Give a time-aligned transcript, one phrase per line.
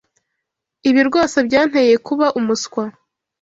[0.89, 2.83] Ibi rwose byanteye kuba umuswa.